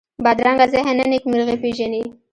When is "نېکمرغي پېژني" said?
1.11-2.01